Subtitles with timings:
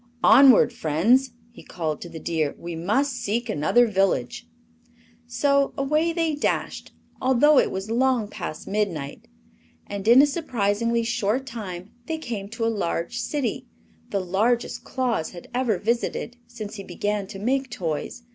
[0.23, 4.47] "Onward, friends!" he called to the deer; "we must seek another village."
[5.27, 9.27] So away they dashed, although it was long past midnight,
[9.85, 13.67] and in a surprisingly short time they came to a large city,
[14.09, 18.23] the largest Claus had ever visited since he began to make toys.